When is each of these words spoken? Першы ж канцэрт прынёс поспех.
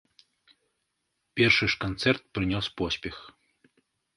Першы 1.39 1.65
ж 1.73 1.79
канцэрт 1.83 2.23
прынёс 2.39 2.65
поспех. 2.81 3.15